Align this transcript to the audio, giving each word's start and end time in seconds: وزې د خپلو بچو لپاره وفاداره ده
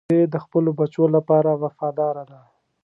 وزې 0.09 0.19
د 0.33 0.35
خپلو 0.43 0.69
بچو 0.79 1.03
لپاره 1.15 1.51
وفاداره 1.63 2.23
ده 2.31 2.41